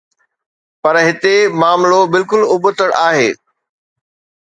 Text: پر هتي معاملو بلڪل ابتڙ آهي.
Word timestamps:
پر 0.81 0.95
هتي 1.07 1.35
معاملو 1.59 2.01
بلڪل 2.11 2.41
ابتڙ 2.53 2.89
آهي. 3.09 3.29